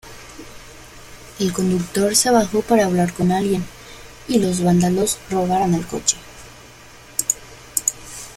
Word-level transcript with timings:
El 1.37 1.53
conductor 1.53 2.15
se 2.15 2.31
bajó 2.31 2.63
para 2.63 2.85
hablar 2.87 3.13
con 3.13 3.31
alguien, 3.31 3.63
y 4.27 4.39
los 4.39 4.63
vándalos 4.63 5.19
robaron 5.29 5.75
el 5.75 5.85
coche. 5.85 6.17